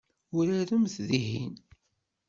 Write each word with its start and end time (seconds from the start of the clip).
Uraremt 0.37 0.93
dihin. 1.09 1.55